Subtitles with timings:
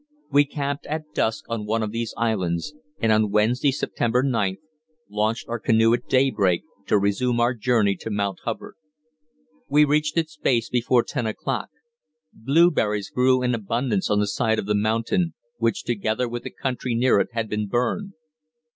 [0.31, 4.57] We camped at dusk on one of these islands, and on Wednesday, September 9th,
[5.07, 8.73] launched our canoe at daybreak, to resume our journey to Mount Hubbard.
[9.69, 11.69] We reached its base before ten o'clock.
[12.33, 16.95] Blueberries grew in abundance on the side of the mountain, which, together with the country
[16.95, 18.13] near it, had been burned.